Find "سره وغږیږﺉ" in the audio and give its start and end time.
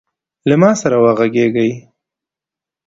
0.81-1.71